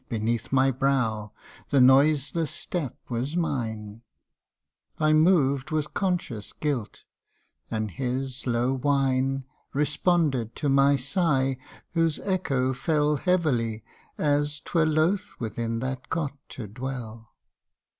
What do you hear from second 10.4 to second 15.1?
to my sigh, whose echo fell Heavily as 'twere